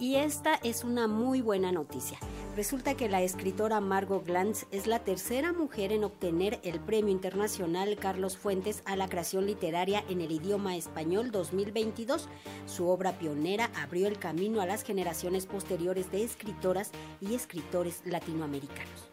Y 0.00 0.14
esta 0.14 0.54
es 0.62 0.84
una 0.84 1.08
muy 1.08 1.40
buena 1.40 1.72
noticia. 1.72 2.18
Resulta 2.54 2.94
que 2.94 3.08
la 3.08 3.20
escritora 3.22 3.80
Margot 3.80 4.24
Glantz 4.24 4.66
es 4.70 4.86
la 4.86 5.00
tercera 5.00 5.52
mujer 5.52 5.90
en 5.90 6.04
obtener 6.04 6.60
el 6.62 6.78
Premio 6.78 7.10
Internacional 7.10 7.96
Carlos 7.96 8.36
Fuentes 8.36 8.82
a 8.84 8.94
la 8.94 9.08
creación 9.08 9.46
literaria 9.46 10.04
en 10.08 10.20
el 10.20 10.30
idioma 10.30 10.76
español 10.76 11.32
2022. 11.32 12.28
Su 12.66 12.88
obra 12.88 13.18
pionera 13.18 13.70
abrió 13.74 14.06
el 14.06 14.20
camino 14.20 14.60
a 14.60 14.66
las 14.66 14.84
generaciones 14.84 15.46
posteriores 15.46 16.12
de 16.12 16.22
escritoras 16.22 16.92
y 17.20 17.34
escritores 17.34 18.02
latinoamericanos. 18.04 19.07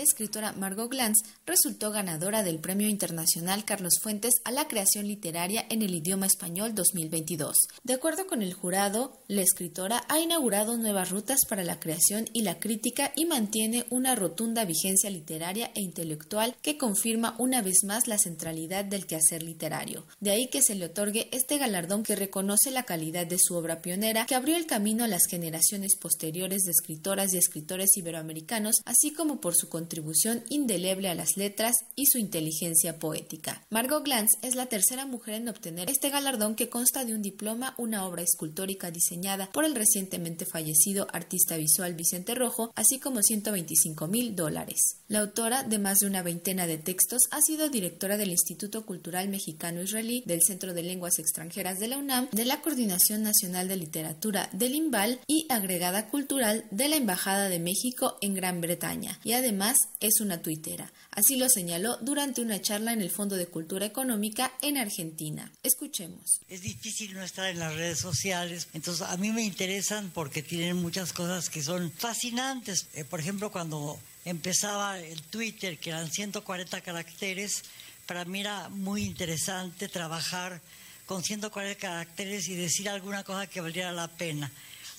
La 0.00 0.04
escritora 0.04 0.52
Margot 0.52 0.90
Glantz 0.90 1.18
resultó 1.44 1.90
ganadora 1.90 2.42
del 2.42 2.58
Premio 2.58 2.88
Internacional 2.88 3.66
Carlos 3.66 3.98
Fuentes 4.00 4.32
a 4.44 4.50
la 4.50 4.66
creación 4.66 5.06
literaria 5.06 5.66
en 5.68 5.82
el 5.82 5.94
idioma 5.94 6.24
español 6.24 6.74
2022. 6.74 7.54
De 7.84 7.92
acuerdo 7.92 8.26
con 8.26 8.40
el 8.40 8.54
jurado, 8.54 9.20
la 9.28 9.42
escritora 9.42 10.02
ha 10.08 10.18
inaugurado 10.18 10.78
nuevas 10.78 11.10
rutas 11.10 11.40
para 11.46 11.64
la 11.64 11.80
creación 11.80 12.24
y 12.32 12.44
la 12.44 12.58
crítica 12.58 13.12
y 13.14 13.26
mantiene 13.26 13.84
una 13.90 14.14
rotunda 14.14 14.64
vigencia 14.64 15.10
literaria 15.10 15.70
e 15.74 15.82
intelectual 15.82 16.56
que 16.62 16.78
confirma 16.78 17.34
una 17.36 17.60
vez 17.60 17.84
más 17.84 18.08
la 18.08 18.16
centralidad 18.16 18.86
del 18.86 19.06
quehacer 19.06 19.42
literario. 19.42 20.06
De 20.18 20.30
ahí 20.30 20.48
que 20.48 20.62
se 20.62 20.76
le 20.76 20.86
otorgue 20.86 21.28
este 21.30 21.58
galardón 21.58 22.04
que 22.04 22.16
reconoce 22.16 22.70
la 22.70 22.84
calidad 22.84 23.26
de 23.26 23.36
su 23.38 23.54
obra 23.54 23.82
pionera 23.82 24.24
que 24.24 24.34
abrió 24.34 24.56
el 24.56 24.64
camino 24.64 25.04
a 25.04 25.08
las 25.08 25.26
generaciones 25.28 25.94
posteriores 25.96 26.62
de 26.62 26.70
escritoras 26.70 27.34
y 27.34 27.36
escritores 27.36 27.94
iberoamericanos, 27.98 28.76
así 28.86 29.12
como 29.12 29.42
por 29.42 29.54
su 29.54 29.68
contribución 29.90 30.44
indeleble 30.48 31.08
a 31.08 31.16
las 31.16 31.36
letras 31.36 31.74
y 31.96 32.06
su 32.06 32.18
inteligencia 32.18 33.00
poética. 33.00 33.64
Margot 33.70 34.04
Glantz 34.04 34.38
es 34.40 34.54
la 34.54 34.66
tercera 34.66 35.04
mujer 35.04 35.34
en 35.34 35.48
obtener 35.48 35.90
este 35.90 36.10
galardón 36.10 36.54
que 36.54 36.68
consta 36.68 37.04
de 37.04 37.12
un 37.12 37.22
diploma, 37.22 37.74
una 37.76 38.06
obra 38.06 38.22
escultórica 38.22 38.92
diseñada 38.92 39.50
por 39.50 39.64
el 39.64 39.74
recientemente 39.74 40.46
fallecido 40.46 41.08
artista 41.12 41.56
visual 41.56 41.94
Vicente 41.94 42.36
Rojo, 42.36 42.70
así 42.76 43.00
como 43.00 43.20
125 43.20 44.06
mil 44.06 44.36
dólares. 44.36 44.78
La 45.08 45.18
autora 45.18 45.64
de 45.64 45.80
más 45.80 45.98
de 45.98 46.06
una 46.06 46.22
veintena 46.22 46.68
de 46.68 46.78
textos 46.78 47.22
ha 47.32 47.40
sido 47.40 47.68
directora 47.68 48.16
del 48.16 48.30
Instituto 48.30 48.86
Cultural 48.86 49.28
Mexicano 49.28 49.82
Israelí, 49.82 50.22
del 50.24 50.42
Centro 50.46 50.72
de 50.72 50.84
Lenguas 50.84 51.18
Extranjeras 51.18 51.80
de 51.80 51.88
la 51.88 51.98
UNAM, 51.98 52.28
de 52.30 52.44
la 52.44 52.62
Coordinación 52.62 53.24
Nacional 53.24 53.66
de 53.66 53.76
Literatura 53.76 54.50
del 54.52 54.76
IMBAL 54.76 55.18
y 55.26 55.46
agregada 55.48 56.08
cultural 56.10 56.64
de 56.70 56.88
la 56.88 56.94
Embajada 56.94 57.48
de 57.48 57.58
México 57.58 58.18
en 58.20 58.34
Gran 58.34 58.60
Bretaña, 58.60 59.18
y 59.24 59.32
además 59.32 59.79
es 60.00 60.20
una 60.20 60.42
tuitera. 60.42 60.92
Así 61.10 61.36
lo 61.36 61.48
señaló 61.48 61.96
durante 61.98 62.40
una 62.40 62.60
charla 62.60 62.92
en 62.92 63.00
el 63.00 63.10
Fondo 63.10 63.36
de 63.36 63.46
Cultura 63.46 63.86
Económica 63.86 64.52
en 64.62 64.76
Argentina. 64.76 65.50
Escuchemos. 65.62 66.40
Es 66.48 66.62
difícil 66.62 67.14
no 67.14 67.22
estar 67.22 67.48
en 67.48 67.58
las 67.58 67.74
redes 67.74 67.98
sociales, 67.98 68.68
entonces 68.72 69.06
a 69.06 69.16
mí 69.16 69.30
me 69.30 69.42
interesan 69.42 70.10
porque 70.10 70.42
tienen 70.42 70.76
muchas 70.76 71.12
cosas 71.12 71.50
que 71.50 71.62
son 71.62 71.90
fascinantes. 71.92 72.88
Eh, 72.94 73.04
por 73.04 73.20
ejemplo, 73.20 73.50
cuando 73.50 73.98
empezaba 74.24 74.98
el 74.98 75.22
Twitter, 75.22 75.78
que 75.78 75.90
eran 75.90 76.10
140 76.10 76.80
caracteres, 76.80 77.62
para 78.06 78.24
mí 78.24 78.40
era 78.40 78.68
muy 78.68 79.04
interesante 79.04 79.88
trabajar 79.88 80.60
con 81.06 81.24
140 81.24 81.78
caracteres 81.78 82.48
y 82.48 82.54
decir 82.54 82.88
alguna 82.88 83.24
cosa 83.24 83.46
que 83.46 83.60
valiera 83.60 83.92
la 83.92 84.08
pena. 84.08 84.50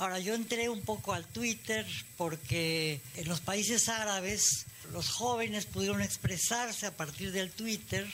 Ahora, 0.01 0.17
yo 0.17 0.33
entré 0.33 0.67
un 0.67 0.81
poco 0.81 1.13
al 1.13 1.27
Twitter 1.27 1.85
porque 2.17 2.99
en 3.17 3.29
los 3.29 3.39
países 3.39 3.87
árabes 3.87 4.65
los 4.91 5.09
jóvenes 5.09 5.67
pudieron 5.67 6.01
expresarse 6.01 6.87
a 6.87 6.97
partir 6.97 7.31
del 7.31 7.51
Twitter 7.51 8.11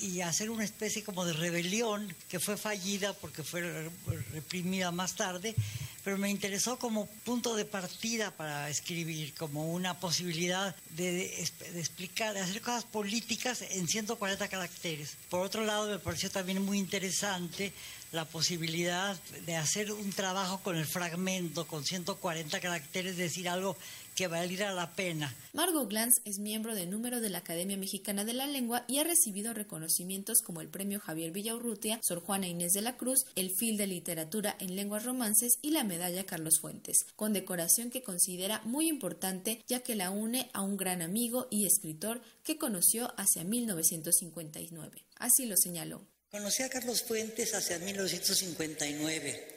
y 0.00 0.22
hacer 0.22 0.48
una 0.48 0.64
especie 0.64 1.04
como 1.04 1.26
de 1.26 1.34
rebelión 1.34 2.16
que 2.30 2.40
fue 2.40 2.56
fallida 2.56 3.12
porque 3.12 3.42
fue 3.42 3.90
reprimida 4.32 4.90
más 4.90 5.14
tarde, 5.14 5.54
pero 6.02 6.16
me 6.16 6.30
interesó 6.30 6.78
como 6.78 7.04
punto 7.26 7.56
de 7.56 7.66
partida 7.66 8.30
para 8.30 8.70
escribir, 8.70 9.34
como 9.34 9.70
una 9.70 10.00
posibilidad 10.00 10.74
de, 10.96 11.42
explicar, 11.74 12.32
de 12.32 12.40
hacer 12.40 12.62
cosas 12.62 12.84
políticas 12.84 13.60
en 13.60 13.86
140 13.86 14.48
caracteres. 14.48 15.18
Por 15.28 15.44
otro 15.44 15.62
lado, 15.66 15.90
me 15.90 15.98
pareció 15.98 16.30
también 16.30 16.64
muy 16.64 16.78
interesante 16.78 17.74
la 18.12 18.26
posibilidad 18.26 19.18
de 19.46 19.56
hacer 19.56 19.90
un 19.92 20.12
trabajo 20.12 20.60
con 20.62 20.76
el 20.76 20.86
fragmento, 20.86 21.66
con 21.66 21.84
140 21.84 22.60
caracteres, 22.60 23.16
decir 23.16 23.48
algo 23.48 23.76
que 24.14 24.26
valiera 24.26 24.72
la 24.72 24.92
pena. 24.92 25.34
Margot 25.52 25.88
Glantz 25.88 26.20
es 26.24 26.38
miembro 26.38 26.74
de 26.74 26.86
número 26.86 27.20
de 27.20 27.30
la 27.30 27.38
Academia 27.38 27.76
Mexicana 27.76 28.24
de 28.24 28.34
la 28.34 28.46
Lengua 28.46 28.84
y 28.86 28.98
ha 28.98 29.04
recibido 29.04 29.54
reconocimientos 29.54 30.42
como 30.42 30.60
el 30.60 30.68
Premio 30.68 31.00
Javier 31.00 31.32
Villaurrutia, 31.32 32.00
Sor 32.02 32.20
Juana 32.20 32.46
Inés 32.46 32.72
de 32.72 32.82
la 32.82 32.96
Cruz, 32.96 33.24
el 33.36 33.50
Fil 33.56 33.76
de 33.76 33.86
Literatura 33.86 34.56
en 34.60 34.76
Lenguas 34.76 35.04
Romances 35.04 35.54
y 35.62 35.70
la 35.70 35.84
Medalla 35.84 36.24
Carlos 36.24 36.58
Fuentes, 36.60 37.06
condecoración 37.16 37.90
que 37.90 38.02
considera 38.02 38.60
muy 38.64 38.88
importante 38.88 39.62
ya 39.66 39.80
que 39.80 39.96
la 39.96 40.10
une 40.10 40.50
a 40.52 40.60
un 40.60 40.76
gran 40.76 41.00
amigo 41.00 41.48
y 41.50 41.66
escritor 41.66 42.20
que 42.44 42.58
conoció 42.58 43.14
hacia 43.16 43.44
1959. 43.44 45.04
Así 45.16 45.46
lo 45.46 45.56
señaló. 45.56 46.11
Conocí 46.32 46.62
a 46.62 46.70
Carlos 46.70 47.02
Fuentes 47.02 47.52
hacia 47.52 47.78
1959, 47.78 49.48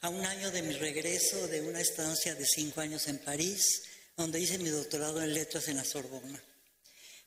a 0.00 0.08
un 0.08 0.26
año 0.26 0.50
de 0.50 0.62
mi 0.62 0.74
regreso 0.74 1.46
de 1.46 1.60
una 1.60 1.80
estancia 1.80 2.34
de 2.34 2.44
cinco 2.44 2.80
años 2.80 3.06
en 3.06 3.18
París, 3.18 3.82
donde 4.16 4.40
hice 4.40 4.58
mi 4.58 4.68
doctorado 4.68 5.22
en 5.22 5.32
letras 5.32 5.68
en 5.68 5.76
la 5.76 5.84
Sorbona. 5.84 6.42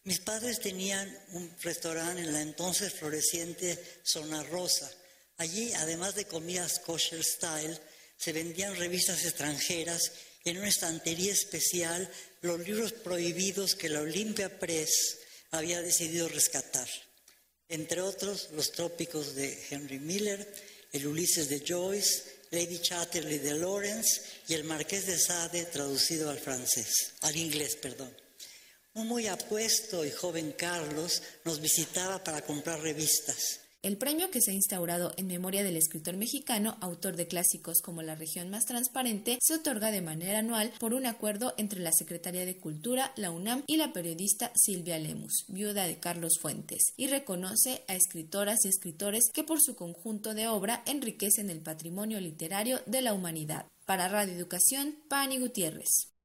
Mis 0.04 0.20
padres 0.20 0.60
tenían 0.60 1.08
un 1.32 1.50
restaurante 1.62 2.22
en 2.22 2.34
la 2.34 2.42
entonces 2.42 2.92
floreciente 2.96 3.82
Zona 4.04 4.44
Rosa. 4.44 4.92
Allí, 5.38 5.72
además 5.76 6.16
de 6.16 6.26
comidas 6.26 6.80
kosher 6.80 7.24
style, 7.24 7.80
se 8.18 8.34
vendían 8.34 8.76
revistas 8.76 9.24
extranjeras 9.24 10.12
y 10.44 10.50
en 10.50 10.58
una 10.58 10.68
estantería 10.68 11.32
especial 11.32 12.12
los 12.42 12.60
libros 12.60 12.92
prohibidos 12.92 13.74
que 13.74 13.88
la 13.88 14.02
Olympia 14.02 14.60
Press 14.60 15.20
había 15.52 15.82
decidido 15.82 16.28
rescatar 16.28 16.90
entre 17.70 18.02
otros 18.02 18.50
los 18.54 18.72
trópicos 18.72 19.36
de 19.36 19.58
Henry 19.70 20.00
Miller, 20.00 20.48
el 20.92 21.08
Ulises 21.08 21.50
de 21.50 21.64
Joyce, 21.66 22.24
Lady 22.52 22.80
Chatterley 22.80 23.40
de 23.40 23.56
Lawrence 23.56 24.22
y 24.48 24.54
el 24.54 24.64
Marqués 24.64 25.06
de 25.06 25.18
Sade 25.20 25.66
traducido 25.66 26.30
al 26.30 26.40
francés, 26.40 27.14
al 27.22 27.36
inglés, 27.36 27.76
perdón. 27.76 28.16
Un 28.94 29.08
muy 29.08 29.28
apuesto 29.28 30.06
y 30.06 30.12
joven 30.12 30.54
Carlos 30.58 31.22
nos 31.44 31.60
visitaba 31.60 32.24
para 32.24 32.42
comprar 32.42 32.80
revistas. 32.82 33.60
El 33.84 33.98
premio 33.98 34.32
que 34.32 34.42
se 34.42 34.52
ha 34.52 34.54
instaurado 34.56 35.14
en 35.18 35.28
memoria 35.28 35.64
del 35.64 35.78
escritor 35.78 36.18
mexicano, 36.18 36.78
autor 36.82 37.16
de 37.16 37.28
clásicos 37.28 37.82
como 37.82 38.02
La 38.02 38.16
región 38.16 38.50
más 38.50 38.66
transparente, 38.66 39.38
se 39.40 39.54
otorga 39.54 39.92
de 39.92 40.02
manera 40.02 40.40
anual 40.40 40.74
por 40.80 40.94
un 40.96 41.06
acuerdo 41.06 41.54
entre 41.58 41.80
la 41.80 41.92
Secretaría 41.92 42.46
de 42.46 42.58
Cultura, 42.58 43.14
la 43.16 43.30
UNAM 43.30 43.64
y 43.68 43.78
la 43.78 43.94
periodista 43.94 44.52
Silvia 44.56 44.98
Lemus, 44.98 45.46
viuda 45.48 45.86
de 45.86 46.00
Carlos 46.00 46.40
Fuentes, 46.42 46.94
y 46.98 47.08
reconoce 47.08 47.84
a 47.88 47.96
escritoras 47.96 48.66
y 48.66 48.70
escritores 48.70 49.30
que 49.32 49.44
por 49.44 49.62
su 49.62 49.76
conjunto 49.76 50.34
de 50.34 50.48
obra 50.48 50.82
enriquecen 50.86 51.50
el 51.50 51.62
patrimonio 51.62 52.20
literario 52.20 52.82
de 52.88 53.02
la 53.02 53.14
humanidad. 53.14 53.68
Para 53.86 54.08
Radio 54.10 54.34
Educación, 54.34 54.98
Pani 55.08 55.38
Gutiérrez. 55.38 56.17